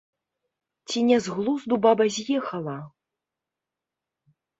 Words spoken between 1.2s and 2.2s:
з глузду баба